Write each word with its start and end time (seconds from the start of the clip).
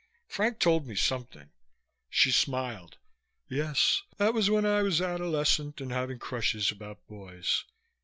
Frank 0.27 0.57
told 0.57 0.87
me 0.87 0.95
something" 0.95 1.51
She 2.09 2.31
smiled. 2.31 2.97
"Yes. 3.47 4.01
That 4.17 4.33
was 4.33 4.49
when 4.49 4.65
I 4.65 4.81
was 4.81 4.99
adolescent 4.99 5.79
and 5.79 5.91
having 5.91 6.17
crushes 6.17 6.71
about 6.71 7.05
boys. 7.05 7.65